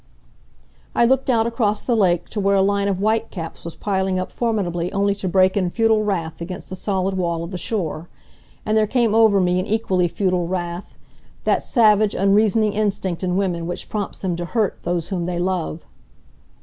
[0.95, 4.19] I looked out across the lake to where a line of white caps was piling
[4.19, 8.09] up formidably only to break in futile wrath against the solid wall of the shore.
[8.65, 10.95] And there came over me an equally futile wrath;
[11.43, 15.85] that savage, unreasoning instinct in women which prompts them to hurt those whom they love.